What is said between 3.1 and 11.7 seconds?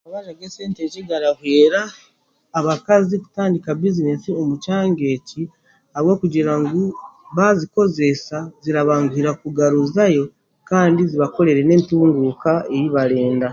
kutandika bizineesi omu kyanga eki ahabwokugira ngu baazikoresa kirabanguhira kuzigaruzayo kandizibakorere